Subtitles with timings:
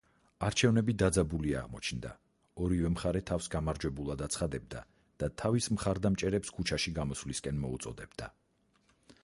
[0.45, 2.13] არჩევნები დაძაბული აღმოჩნდა;
[2.67, 4.83] ორივე მხარე თავს გამარჯვებულად აცხადებდა
[5.25, 8.35] და თავის მხარდამჭერებს ქუჩაში გამოსვლისკენ მოუწოდებდა.